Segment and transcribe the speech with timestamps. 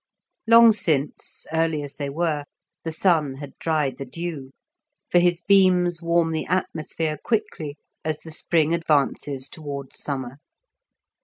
[0.47, 2.45] Long since, early as they were,
[2.83, 4.49] the sun had dried the dew,
[5.11, 10.39] for his beams warm the atmosphere quickly as the spring advances towards summer.